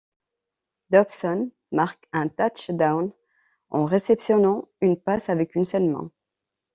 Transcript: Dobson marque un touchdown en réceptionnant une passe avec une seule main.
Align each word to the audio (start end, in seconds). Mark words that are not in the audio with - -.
Dobson 0.89 1.51
marque 1.71 2.07
un 2.11 2.27
touchdown 2.27 3.13
en 3.69 3.85
réceptionnant 3.85 4.67
une 4.81 4.99
passe 4.99 5.29
avec 5.29 5.53
une 5.53 5.65
seule 5.65 5.87
main. 5.87 6.09